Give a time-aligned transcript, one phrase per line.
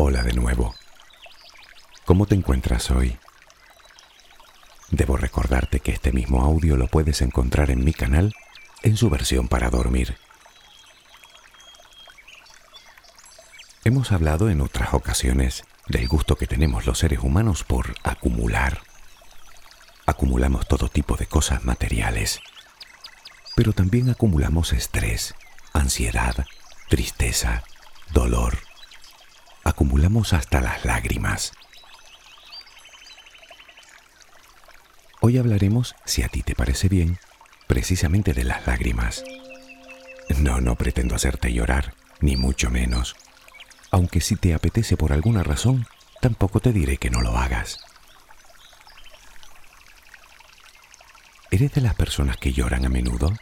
[0.00, 0.76] Hola de nuevo.
[2.04, 3.18] ¿Cómo te encuentras hoy?
[4.92, 8.32] Debo recordarte que este mismo audio lo puedes encontrar en mi canal
[8.84, 10.16] en su versión para dormir.
[13.82, 18.82] Hemos hablado en otras ocasiones del gusto que tenemos los seres humanos por acumular.
[20.06, 22.38] Acumulamos todo tipo de cosas materiales,
[23.56, 25.34] pero también acumulamos estrés,
[25.72, 26.46] ansiedad,
[26.88, 27.64] tristeza,
[28.12, 28.67] dolor,
[29.78, 31.52] acumulamos hasta las lágrimas.
[35.20, 37.20] Hoy hablaremos, si a ti te parece bien,
[37.68, 39.22] precisamente de las lágrimas.
[40.36, 43.14] No, no pretendo hacerte llorar, ni mucho menos.
[43.92, 45.86] Aunque si te apetece por alguna razón,
[46.20, 47.78] tampoco te diré que no lo hagas.
[51.52, 53.32] ¿Eres de las personas que lloran a menudo?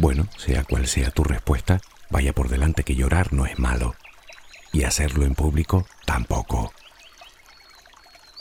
[0.00, 1.80] Bueno, sea cual sea tu respuesta,
[2.10, 3.94] vaya por delante que llorar no es malo
[4.72, 6.72] y hacerlo en público tampoco.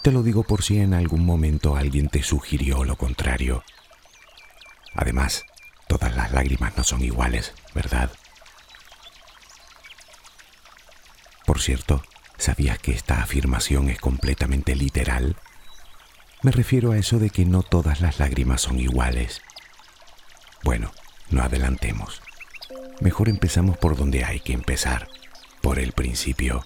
[0.04, 3.64] Te lo digo por si en algún momento alguien te sugirió lo contrario.
[4.96, 5.46] Además,
[5.88, 8.12] todas las lágrimas no son iguales, ¿verdad?
[11.46, 12.04] Por cierto,
[12.38, 15.36] ¿sabías que esta afirmación es completamente literal?
[16.42, 19.42] Me refiero a eso de que no todas las lágrimas son iguales.
[20.64, 20.92] Bueno,
[21.30, 22.22] no adelantemos.
[23.02, 25.10] Mejor empezamos por donde hay que empezar
[25.62, 26.64] por el principio.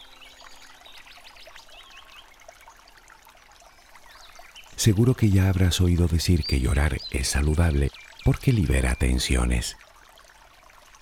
[4.75, 7.91] Seguro que ya habrás oído decir que llorar es saludable
[8.23, 9.77] porque libera tensiones.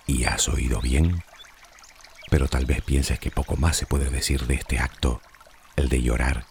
[0.06, 1.24] Y has oído bien.
[2.30, 5.20] Pero tal vez pienses que poco más se puede decir de este acto,
[5.76, 6.46] el de llorar,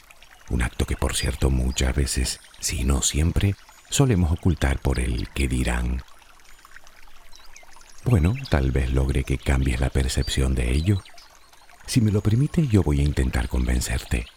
[0.50, 3.56] un acto que por cierto muchas veces, si no siempre,
[3.90, 6.04] solemos ocultar por el que dirán.
[8.04, 11.02] Bueno, tal vez logre que cambies la percepción de ello
[11.86, 14.28] si me lo permite, yo voy a intentar convencerte.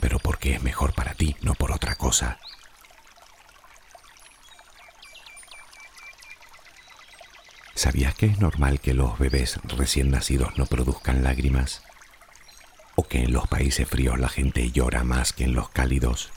[0.00, 2.38] Pero porque es mejor para ti, no por otra cosa.
[7.74, 11.82] ¿Sabías que es normal que los bebés recién nacidos no produzcan lágrimas?
[12.94, 16.30] ¿O que en los países fríos la gente llora más que en los cálidos?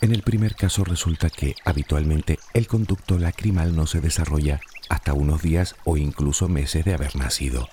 [0.00, 5.42] En el primer caso resulta que habitualmente el conducto lacrimal no se desarrolla hasta unos
[5.42, 7.68] días o incluso meses de haber nacido.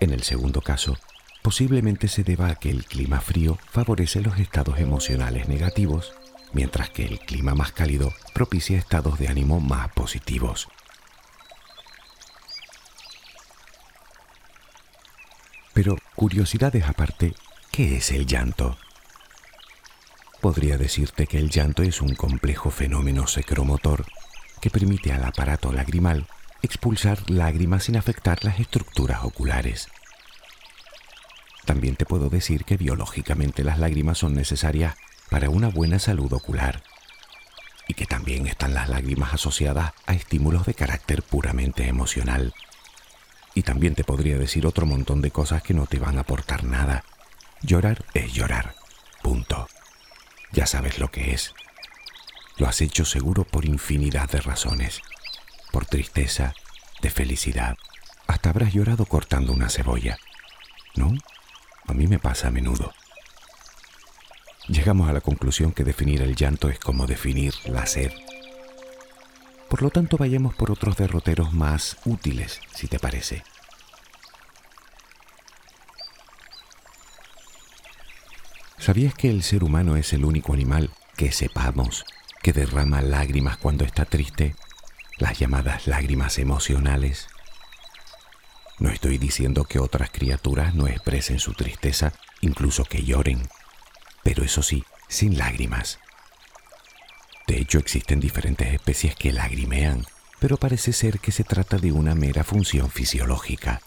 [0.00, 0.96] En el segundo caso,
[1.42, 6.14] posiblemente se deba a que el clima frío favorece los estados emocionales negativos,
[6.54, 10.68] mientras que el clima más cálido propicia estados de ánimo más positivos.
[15.74, 17.34] Pero, curiosidades aparte,
[17.70, 18.78] ¿qué es el llanto?
[20.40, 24.06] Podría decirte que el llanto es un complejo fenómeno secromotor
[24.62, 26.26] que permite al aparato lagrimal
[26.62, 29.88] expulsar lágrimas sin afectar las estructuras oculares.
[31.64, 34.96] También te puedo decir que biológicamente las lágrimas son necesarias
[35.30, 36.82] para una buena salud ocular
[37.86, 42.54] y que también están las lágrimas asociadas a estímulos de carácter puramente emocional.
[43.54, 46.64] Y también te podría decir otro montón de cosas que no te van a aportar
[46.64, 47.04] nada.
[47.62, 48.74] Llorar es llorar.
[49.22, 49.68] Punto.
[50.52, 51.52] Ya sabes lo que es.
[52.58, 55.02] Lo has hecho seguro por infinidad de razones
[55.70, 56.54] por tristeza,
[57.02, 57.76] de felicidad.
[58.26, 60.18] Hasta habrás llorado cortando una cebolla.
[60.96, 61.12] ¿No?
[61.86, 62.92] A mí me pasa a menudo.
[64.68, 68.12] Llegamos a la conclusión que definir el llanto es como definir la sed.
[69.68, 73.42] Por lo tanto, vayamos por otros derroteros más útiles, si te parece.
[78.78, 82.04] ¿Sabías que el ser humano es el único animal que sepamos
[82.42, 84.54] que derrama lágrimas cuando está triste
[85.20, 87.28] las llamadas lágrimas emocionales.
[88.78, 93.48] No estoy diciendo que otras criaturas no expresen su tristeza, incluso que lloren,
[94.22, 95.98] pero eso sí, sin lágrimas.
[97.46, 100.06] De hecho, existen diferentes especies que lagrimean,
[100.38, 103.82] pero parece ser que se trata de una mera función fisiológica.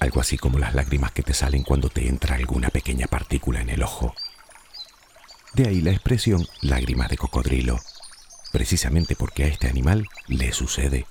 [0.00, 3.70] Algo así como las lágrimas que te salen cuando te entra alguna pequeña partícula en
[3.70, 4.14] el ojo.
[5.54, 7.78] De ahí la expresión lágrimas de cocodrilo,
[8.52, 11.06] precisamente porque a este animal le sucede.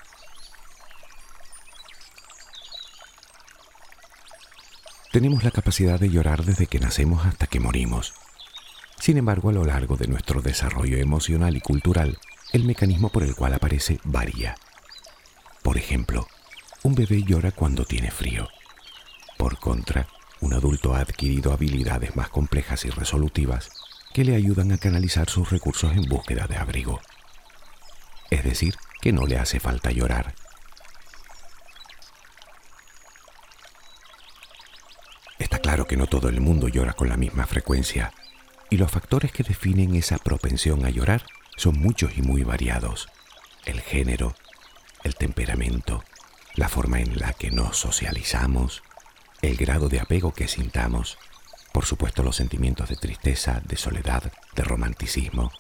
[5.11, 8.13] Tenemos la capacidad de llorar desde que nacemos hasta que morimos.
[8.99, 12.17] Sin embargo, a lo largo de nuestro desarrollo emocional y cultural,
[12.51, 14.55] el mecanismo por el cual aparece varía.
[15.63, 16.27] Por ejemplo,
[16.83, 18.49] un bebé llora cuando tiene frío.
[19.37, 20.07] Por contra,
[20.41, 23.69] un adulto ha adquirido habilidades más complejas y resolutivas
[24.13, 26.99] que le ayudan a canalizar sus recursos en búsqueda de abrigo
[28.29, 30.33] es decir, que no le hace falta llorar.
[35.37, 38.13] Está claro que no todo el mundo llora con la misma frecuencia,
[38.69, 41.25] y los factores que definen esa propensión a llorar
[41.55, 43.07] son muchos y muy variados.
[43.65, 44.35] El género,
[45.03, 46.03] el temperamento,
[46.55, 48.81] la forma en la que nos socializamos,
[49.41, 51.17] el grado de apego que sintamos,
[51.71, 55.51] por supuesto los sentimientos de tristeza, de soledad, de romanticismo,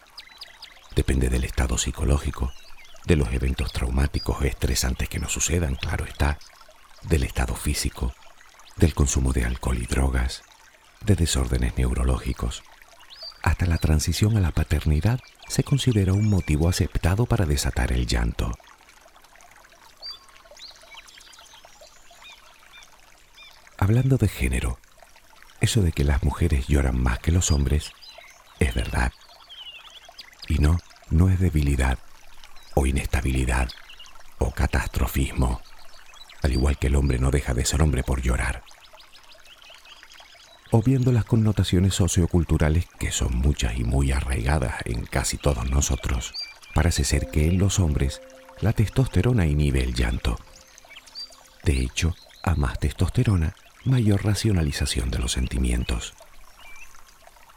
[0.95, 2.53] Depende del estado psicológico,
[3.05, 6.39] de los eventos traumáticos o estresantes que nos sucedan, claro está,
[7.03, 8.13] del estado físico,
[8.77, 10.43] del consumo de alcohol y drogas,
[11.01, 12.63] de desórdenes neurológicos.
[13.43, 15.19] Hasta la transición a la paternidad
[15.49, 18.51] se considera un motivo aceptado para desatar el llanto.
[23.77, 24.79] Hablando de género,
[25.59, 27.91] eso de que las mujeres lloran más que los hombres
[28.59, 29.11] es verdad.
[30.47, 31.99] Y no, no es debilidad,
[32.75, 33.69] o inestabilidad,
[34.37, 35.61] o catastrofismo
[36.45, 38.63] al igual que el hombre no deja de ser hombre por llorar.
[40.71, 46.33] O viendo las connotaciones socioculturales que son muchas y muy arraigadas en casi todos nosotros,
[46.75, 48.21] parece ser que en los hombres
[48.61, 50.37] la testosterona inhibe el llanto.
[51.63, 56.13] De hecho, a más testosterona, mayor racionalización de los sentimientos.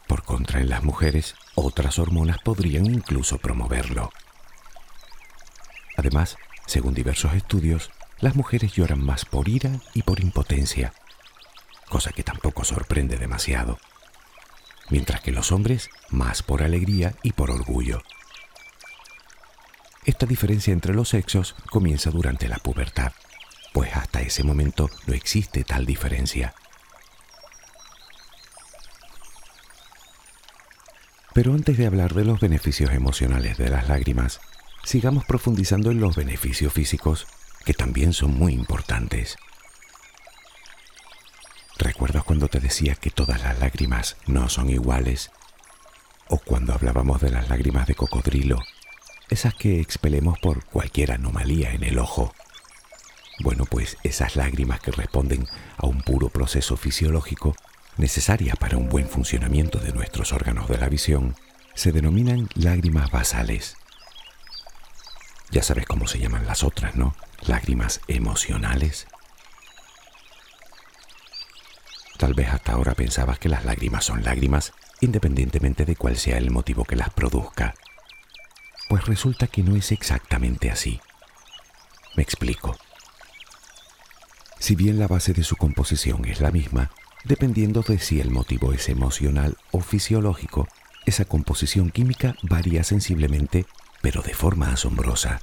[0.09, 4.11] Por contra, en las mujeres, otras hormonas podrían incluso promoverlo.
[5.97, 10.93] Además, según diversos estudios, las mujeres lloran más por ira y por impotencia,
[11.89, 13.79] cosa que tampoco sorprende demasiado,
[14.91, 18.03] mientras que los hombres más por alegría y por orgullo.
[20.05, 23.13] Esta diferencia entre los sexos comienza durante la pubertad,
[23.75, 26.55] pues hasta ese momento no existe tal diferencia.
[31.39, 34.41] Pero antes de hablar de los beneficios emocionales de las lágrimas,
[34.83, 37.29] sigamos profundizando en los beneficios físicos
[37.65, 39.37] que también son muy importantes.
[41.79, 45.31] ¿Recuerdas cuando te decía que todas las lágrimas no son iguales?
[46.27, 48.59] ¿O cuando hablábamos de las lágrimas de cocodrilo,
[49.31, 52.35] esas que expelemos por cualquier anomalía en el ojo?
[53.45, 55.47] Bueno, pues esas lágrimas que responden
[55.77, 57.55] a un puro proceso fisiológico
[57.99, 61.37] necesarias para un buen funcionamiento de nuestros órganos de la visión,
[61.75, 63.77] se denominan lágrimas basales.
[65.51, 67.15] Ya sabes cómo se llaman las otras, ¿no?
[67.43, 69.07] Lágrimas emocionales.
[72.19, 76.51] Tal vez hasta ahora pensabas que las lágrimas son lágrimas independientemente de cuál sea el
[76.51, 77.75] motivo que las produzca.
[78.89, 81.01] Pues resulta que no es exactamente así.
[82.17, 82.77] Me explico.
[84.59, 86.91] Si bien la base de su composición es la misma,
[87.29, 90.67] dependiendo de si el motivo es emocional o fisiológico,
[91.05, 93.67] esa composición química varía sensiblemente
[94.01, 95.41] pero de forma asombrosa.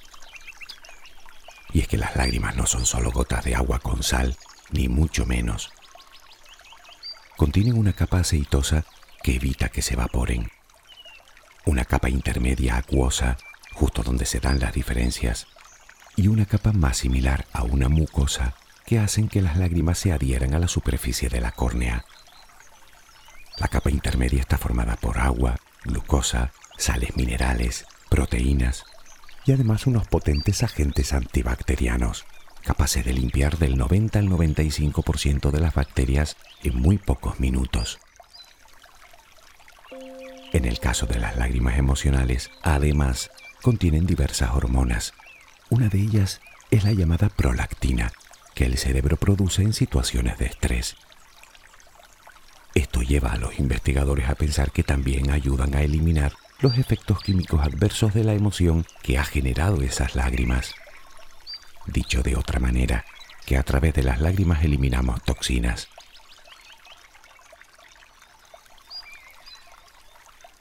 [1.74, 4.36] Y es que las lágrimas no son solo gotas de agua con sal,
[4.72, 5.72] ni mucho menos.
[7.38, 8.86] Contienen una capa aceitosa
[9.22, 10.50] que evita que se evaporen.
[11.66, 13.38] Una capa intermedia acuosa,
[13.74, 15.48] justo donde se dan las diferencias.
[16.16, 18.56] Y una capa más similar a una mucosa
[18.86, 22.06] que hacen que las lágrimas se adhieran a la superficie de la córnea.
[23.58, 28.84] La capa intermedia está formada por agua, glucosa, sales minerales, proteínas
[29.46, 32.26] y además unos potentes agentes antibacterianos,
[32.64, 38.00] capaces de limpiar del 90 al 95% de las bacterias en muy pocos minutos.
[40.52, 43.30] En el caso de las lágrimas emocionales, además,
[43.62, 45.14] contienen diversas hormonas.
[45.70, 48.12] Una de ellas es la llamada prolactina,
[48.56, 50.96] que el cerebro produce en situaciones de estrés.
[52.74, 57.62] Esto lleva a los investigadores a pensar que también ayudan a eliminar los efectos químicos
[57.62, 60.74] adversos de la emoción que ha generado esas lágrimas.
[61.86, 63.06] Dicho de otra manera,
[63.46, 65.90] que a través de las lágrimas eliminamos toxinas.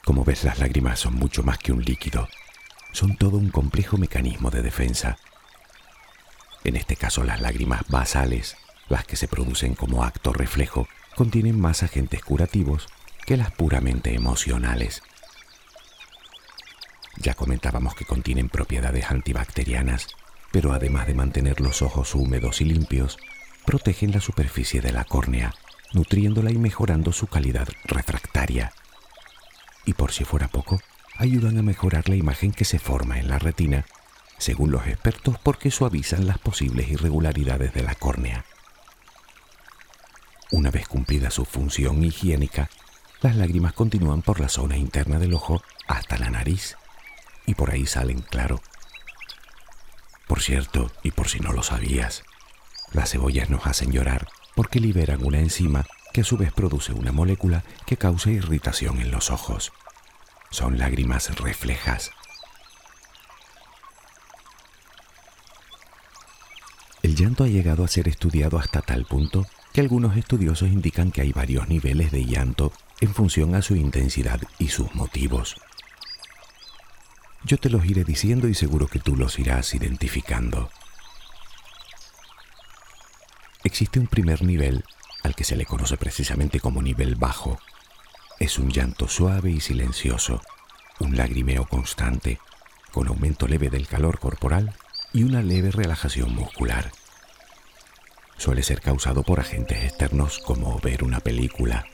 [0.03, 2.27] Como ves, las lágrimas son mucho más que un líquido.
[2.91, 5.17] Son todo un complejo mecanismo de defensa.
[6.65, 8.57] En este caso, las lágrimas basales,
[8.89, 12.87] las que se producen como acto reflejo, contienen más agentes curativos
[13.27, 15.03] que las puramente emocionales.
[17.17, 20.07] Ya comentábamos que contienen propiedades antibacterianas,
[20.51, 23.19] pero además de mantener los ojos húmedos y limpios,
[23.63, 25.53] protegen la superficie de la córnea,
[25.93, 28.73] nutriéndola y mejorando su calidad refractaria.
[29.85, 30.81] Y por si fuera poco,
[31.15, 33.85] ayudan a mejorar la imagen que se forma en la retina,
[34.37, 38.45] según los expertos porque suavizan las posibles irregularidades de la córnea.
[40.51, 42.69] Una vez cumplida su función higiénica,
[43.21, 46.77] las lágrimas continúan por la zona interna del ojo hasta la nariz
[47.45, 48.61] y por ahí salen, claro.
[50.27, 52.23] Por cierto, y por si no lo sabías,
[52.93, 57.11] las cebollas nos hacen llorar porque liberan una enzima que a su vez produce una
[57.11, 59.73] molécula que causa irritación en los ojos.
[60.49, 62.11] Son lágrimas reflejas.
[67.05, 71.21] El llanto ha llegado a ser estudiado hasta tal punto que algunos estudiosos indican que
[71.21, 75.55] hay varios niveles de llanto en función a su intensidad y sus motivos.
[77.43, 80.71] Yo te los iré diciendo y seguro que tú los irás identificando.
[83.63, 84.83] Existe un primer nivel
[85.21, 87.59] al que se le conoce precisamente como nivel bajo.
[88.39, 90.41] Es un llanto suave y silencioso,
[90.99, 92.39] un lagrimeo constante,
[92.91, 94.73] con aumento leve del calor corporal
[95.15, 96.91] y una leve relajación muscular.
[98.37, 101.85] Suele ser causado por agentes externos como ver una película.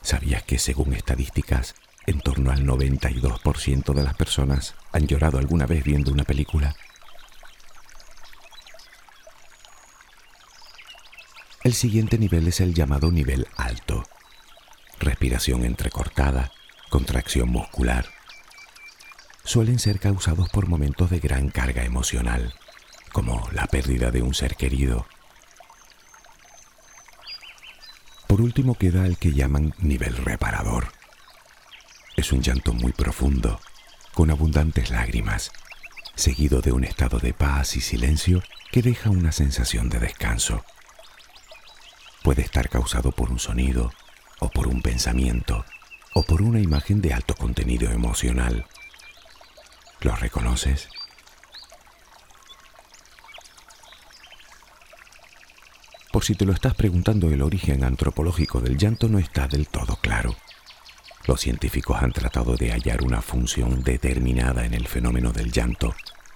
[0.00, 5.84] ¿Sabías que según estadísticas en torno al 92% de las personas han llorado alguna vez
[5.84, 6.74] viendo una película.
[11.62, 14.02] El siguiente nivel es el llamado nivel alto.
[14.98, 16.50] Respiración entrecortada,
[16.90, 18.06] contracción muscular.
[19.44, 22.54] Suelen ser causados por momentos de gran carga emocional,
[23.12, 25.06] como la pérdida de un ser querido.
[28.26, 30.88] Por último queda el que llaman nivel reparador
[32.16, 33.60] es un llanto muy profundo,
[34.14, 35.50] con abundantes lágrimas,
[36.14, 40.64] seguido de un estado de paz y silencio que deja una sensación de descanso.
[42.22, 43.92] Puede estar causado por un sonido,
[44.38, 45.64] o por un pensamiento,
[46.14, 48.66] o por una imagen de alto contenido emocional.
[50.02, 50.88] ¿Lo reconoces?
[56.10, 59.96] Por si te lo estás preguntando, el origen antropológico del llanto no está del todo
[59.96, 60.34] claro.
[61.26, 65.94] Los científicos han tratado de hallar una función determinada en el fenómeno del llanto,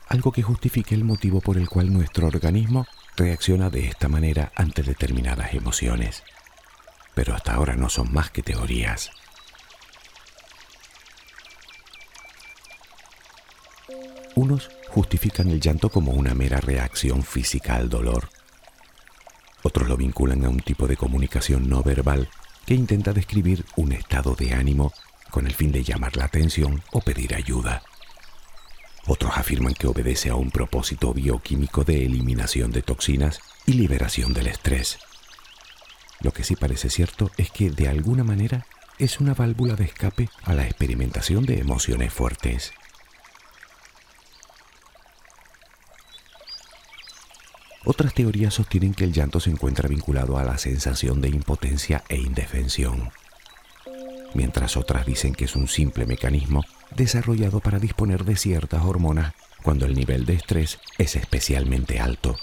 [0.09, 4.85] algo que justifique el motivo por el cual nuestro organismo reacciona de esta manera ante
[4.85, 6.23] determinadas emociones.
[7.15, 9.11] Pero hasta ahora no son más que teorías.
[14.35, 18.29] Unos justifican el llanto como una mera reacción física al dolor.
[19.63, 22.29] Otros lo vinculan a un tipo de comunicación no verbal
[22.67, 24.93] que intenta describir un estado de ánimo
[25.31, 27.83] con el fin de llamar la atención o pedir ayuda.
[29.07, 34.49] Otros afirman que obedece a un propósito bioquímico de eliminación de toxinas y liberación del
[34.49, 34.99] estrés.
[36.21, 38.67] Lo que sí parece cierto es que de alguna manera
[38.99, 42.73] es una válvula de escape a la experimentación de emociones fuertes.
[47.89, 52.17] Otras teorías sostienen que el llanto se encuentra vinculado a la sensación de impotencia e
[52.17, 53.13] indefensión,
[54.35, 56.65] mientras otras dicen que es un simple mecanismo
[56.97, 62.37] desarrollado para disponer de ciertas hormonas cuando el nivel de estrés es especialmente alto.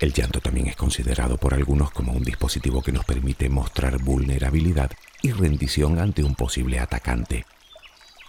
[0.00, 4.90] El llanto también es considerado por algunos como un dispositivo que nos permite mostrar vulnerabilidad
[5.22, 7.46] y rendición ante un posible atacante.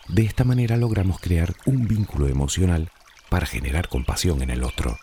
[0.08, 2.92] De esta manera logramos crear un vínculo emocional
[3.28, 4.98] para generar compasión en el otro.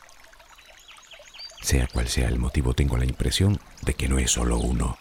[1.60, 4.98] Sea cual sea el motivo, tengo la impresión de que no es solo uno.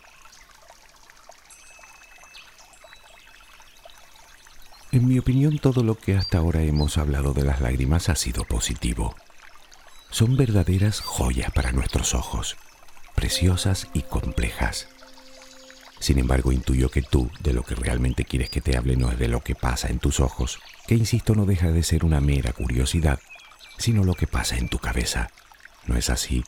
[4.92, 8.44] En mi opinión, todo lo que hasta ahora hemos hablado de las lágrimas ha sido
[8.44, 9.16] positivo.
[10.10, 12.58] Son verdaderas joyas para nuestros ojos,
[13.14, 14.88] preciosas y complejas.
[16.00, 19.20] Sin embargo, intuyo que tú de lo que realmente quieres que te hable no es
[19.20, 22.52] de lo que pasa en tus ojos, que insisto no deja de ser una mera
[22.54, 23.20] curiosidad,
[23.78, 25.30] sino lo que pasa en tu cabeza.
[25.90, 26.44] ¿No es así?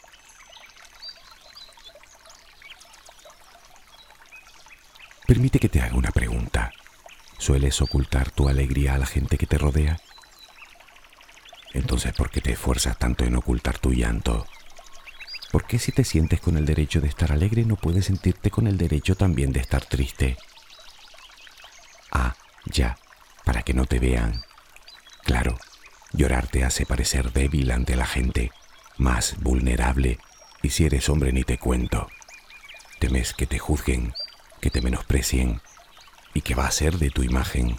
[5.26, 6.72] Permite que te haga una pregunta.
[7.40, 10.00] ¿Sueles ocultar tu alegría a la gente que te rodea?
[11.74, 14.46] Entonces, ¿por qué te esfuerzas tanto en ocultar tu llanto?
[15.52, 18.68] ¿Por qué si te sientes con el derecho de estar alegre no puedes sentirte con
[18.68, 20.38] el derecho también de estar triste?
[22.12, 22.96] Ah, ya,
[23.44, 24.46] para que no te vean.
[25.24, 25.58] Claro,
[26.14, 28.52] llorar te hace parecer débil ante la gente
[29.02, 30.20] más vulnerable,
[30.62, 32.08] y si eres hombre ni te cuento.
[33.00, 34.14] Temes que te juzguen,
[34.62, 35.60] que te menosprecien,
[36.34, 37.78] y que va a ser de tu imagen.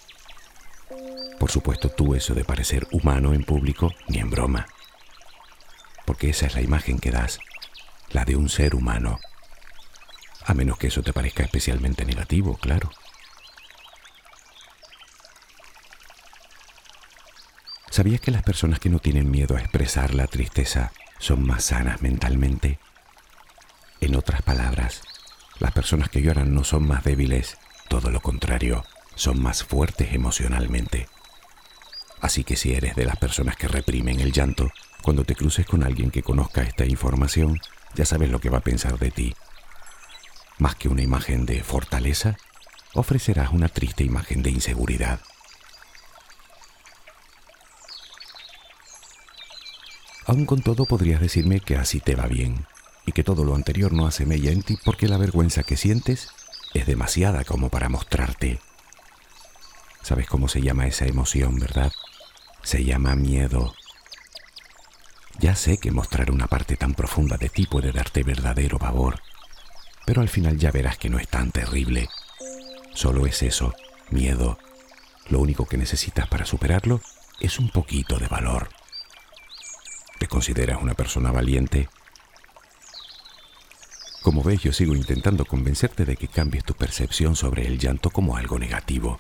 [1.38, 4.66] Por supuesto tú eso de parecer humano en público, ni en broma,
[6.04, 7.38] porque esa es la imagen que das,
[8.10, 9.20] la de un ser humano,
[10.44, 12.90] a menos que eso te parezca especialmente negativo, claro.
[17.90, 22.02] ¿Sabías que las personas que no tienen miedo a expresar la tristeza son más sanas
[22.02, 22.80] mentalmente.
[24.00, 25.02] En otras palabras,
[25.60, 31.08] las personas que lloran no son más débiles, todo lo contrario, son más fuertes emocionalmente.
[32.20, 35.84] Así que si eres de las personas que reprimen el llanto, cuando te cruces con
[35.84, 37.60] alguien que conozca esta información,
[37.94, 39.36] ya sabes lo que va a pensar de ti.
[40.58, 42.36] Más que una imagen de fortaleza,
[42.94, 45.20] ofrecerás una triste imagen de inseguridad.
[50.26, 52.66] Aún con todo podrías decirme que así te va bien
[53.06, 56.28] y que todo lo anterior no hace mella en ti porque la vergüenza que sientes
[56.74, 58.60] es demasiada como para mostrarte.
[60.02, 61.92] ¿Sabes cómo se llama esa emoción, verdad?
[62.62, 63.74] Se llama miedo.
[65.38, 69.20] Ya sé que mostrar una parte tan profunda de ti puede darte verdadero pavor,
[70.06, 72.08] pero al final ya verás que no es tan terrible.
[72.94, 73.74] Solo es eso,
[74.10, 74.58] miedo.
[75.28, 77.00] Lo único que necesitas para superarlo
[77.40, 78.68] es un poquito de valor.
[80.22, 81.88] ¿Te consideras una persona valiente?
[84.22, 88.36] Como ves, yo sigo intentando convencerte de que cambies tu percepción sobre el llanto como
[88.36, 89.18] algo negativo,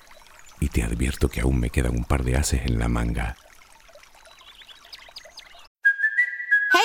[0.60, 3.34] y te advierto que aún me quedan un par de haces en la manga.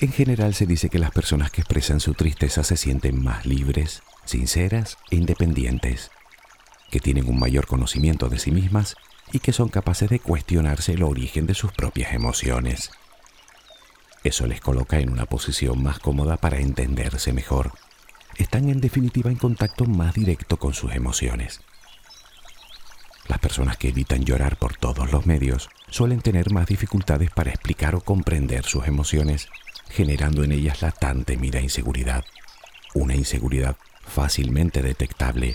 [0.00, 4.02] En general se dice que las personas que expresan su tristeza se sienten más libres,
[4.24, 6.12] sinceras e independientes,
[6.92, 8.94] que tienen un mayor conocimiento de sí mismas
[9.32, 12.92] y que son capaces de cuestionarse el origen de sus propias emociones.
[14.22, 17.72] Eso les coloca en una posición más cómoda para entenderse mejor.
[18.36, 21.60] Están en definitiva en contacto más directo con sus emociones.
[23.26, 27.96] Las personas que evitan llorar por todos los medios suelen tener más dificultades para explicar
[27.96, 29.48] o comprender sus emociones
[29.90, 32.24] generando en ellas la tan temida inseguridad,
[32.94, 35.54] una inseguridad fácilmente detectable.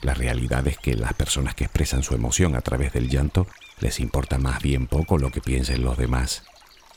[0.00, 3.46] La realidad es que las personas que expresan su emoción a través del llanto
[3.78, 6.44] les importa más bien poco lo que piensen los demás,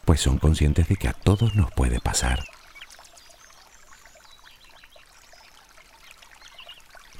[0.06, 2.44] pues son conscientes de que a todos nos puede pasar.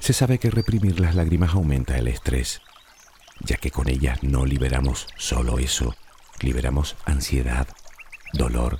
[0.00, 2.62] Se sabe que reprimir las lágrimas aumenta el estrés,
[3.40, 5.96] ya que con ellas no liberamos solo eso,
[6.40, 7.66] liberamos ansiedad,
[8.32, 8.78] dolor,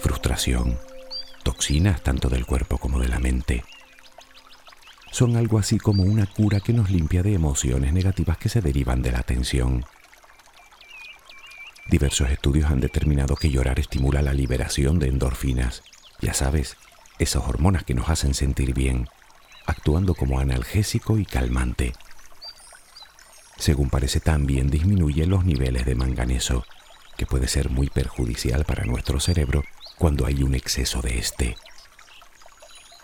[0.00, 0.78] frustración,
[1.42, 3.64] toxinas tanto del cuerpo como de la mente.
[5.10, 9.02] Son algo así como una cura que nos limpia de emociones negativas que se derivan
[9.02, 9.84] de la tensión.
[11.88, 15.82] Diversos estudios han determinado que llorar estimula la liberación de endorfinas,
[16.20, 16.76] ya sabes,
[17.18, 19.08] esas hormonas que nos hacen sentir bien,
[19.66, 21.94] actuando como analgésico y calmante.
[23.56, 26.64] Según parece también disminuye los niveles de manganeso,
[27.18, 29.64] que puede ser muy perjudicial para nuestro cerebro
[29.98, 31.56] cuando hay un exceso de este.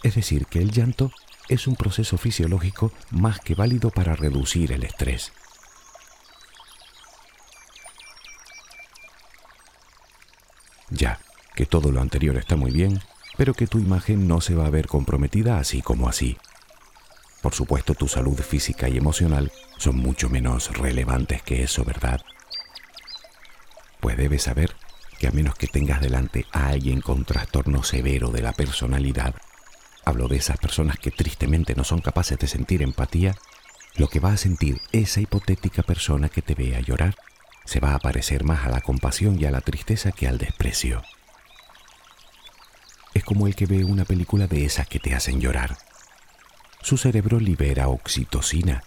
[0.04, 1.10] Es decir, que el llanto
[1.48, 5.32] es un proceso fisiológico más que válido para reducir el estrés.
[10.90, 11.18] Ya,
[11.56, 13.00] que todo lo anterior está muy bien,
[13.36, 16.38] pero que tu imagen no se va a ver comprometida así como así.
[17.42, 22.20] Por supuesto, tu salud física y emocional son mucho menos relevantes que eso, ¿verdad?
[24.16, 24.74] Debes saber
[25.18, 29.34] que a menos que tengas delante a alguien con trastorno severo de la personalidad,
[30.04, 33.34] hablo de esas personas que tristemente no son capaces de sentir empatía,
[33.96, 37.14] lo que va a sentir esa hipotética persona que te vea llorar
[37.64, 41.02] se va a parecer más a la compasión y a la tristeza que al desprecio.
[43.14, 45.78] Es como el que ve una película de esas que te hacen llorar.
[46.82, 48.82] Su cerebro libera oxitocina,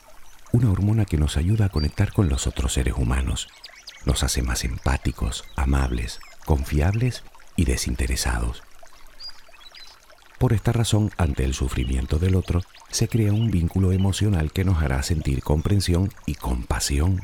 [0.51, 3.47] una hormona que nos ayuda a conectar con los otros seres humanos
[4.05, 7.23] nos hace más empáticos, amables, confiables
[7.55, 8.63] y desinteresados.
[10.37, 14.81] Por esta razón, ante el sufrimiento del otro, se crea un vínculo emocional que nos
[14.83, 17.21] hará sentir comprensión y compasión.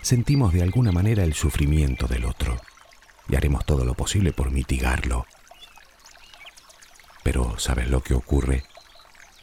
[0.00, 2.58] Sentimos de alguna manera el sufrimiento del otro
[3.28, 5.26] y haremos todo lo posible por mitigarlo.
[7.22, 8.64] Pero ¿sabes lo que ocurre?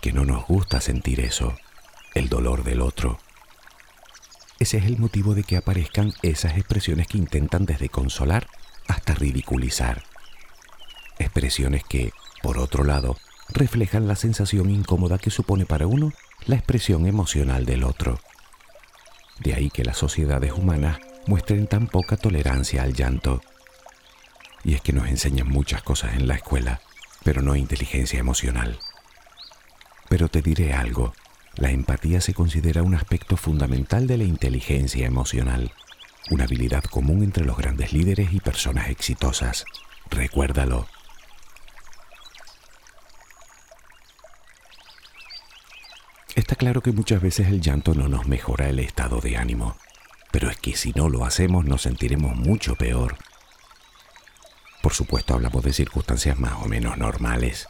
[0.02, 1.56] Que no nos gusta sentir eso,
[2.16, 3.20] el dolor del otro.
[4.60, 8.48] Ese es el motivo de que aparezcan esas expresiones que intentan desde consolar
[8.88, 10.04] hasta ridiculizar.
[11.20, 13.18] Expresiones que, por otro lado,
[13.50, 16.12] reflejan la sensación incómoda que supone para uno
[16.46, 18.20] la expresión emocional del otro.
[19.40, 23.42] De ahí que las sociedades humanas muestren tan poca tolerancia al llanto.
[24.64, 26.82] Y es que nos enseñan muchas cosas en la escuela,
[27.24, 28.80] pero no inteligencia emocional.
[30.10, 31.14] Pero te diré algo,
[31.58, 35.72] la empatía se considera un aspecto fundamental de la inteligencia emocional,
[36.30, 39.66] una habilidad común entre los grandes líderes y personas exitosas.
[40.12, 40.88] Recuérdalo.
[46.36, 49.78] Está claro que muchas veces el llanto no nos mejora el estado de ánimo,
[50.30, 53.18] pero es que si no lo hacemos nos sentiremos mucho peor.
[54.84, 57.68] Por supuesto hablamos de circunstancias más o menos normales.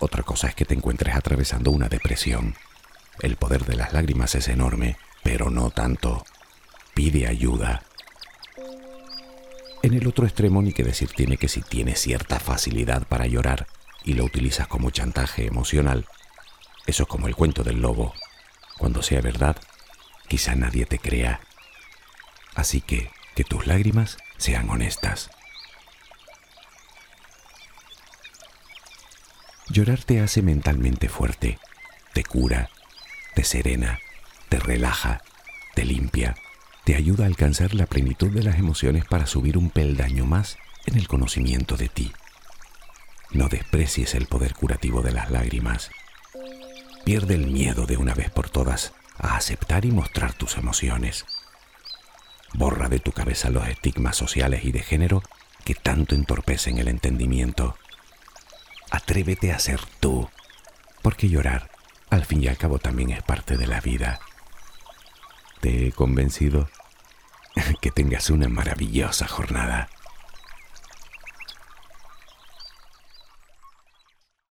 [0.00, 2.56] Otra cosa es que te encuentres atravesando una depresión
[3.18, 6.24] el poder de las lágrimas es enorme, pero no tanto.
[6.94, 7.82] Pide ayuda.
[9.82, 13.66] En el otro extremo ni que decir tiene que si tienes cierta facilidad para llorar
[14.04, 16.06] y lo utilizas como chantaje emocional,
[16.86, 18.14] eso es como el cuento del lobo.
[18.78, 19.56] Cuando sea verdad,
[20.28, 21.40] quizá nadie te crea.
[22.54, 25.30] Así que que tus lágrimas sean honestas.
[29.68, 31.58] Llorar te hace mentalmente fuerte,
[32.12, 32.70] te cura,
[33.40, 34.00] te serena,
[34.50, 35.22] te relaja,
[35.74, 36.36] te limpia,
[36.84, 40.98] te ayuda a alcanzar la plenitud de las emociones para subir un peldaño más en
[40.98, 42.12] el conocimiento de ti.
[43.30, 45.90] No desprecies el poder curativo de las lágrimas.
[47.06, 51.24] Pierde el miedo de una vez por todas a aceptar y mostrar tus emociones.
[52.52, 55.22] Borra de tu cabeza los estigmas sociales y de género
[55.64, 57.74] que tanto entorpecen el entendimiento.
[58.90, 60.28] Atrévete a ser tú,
[61.00, 61.69] porque llorar,
[62.10, 64.20] al fin y al cabo, también es parte de la vida.
[65.60, 66.68] ¿Te he convencido?
[67.80, 69.88] Que tengas una maravillosa jornada.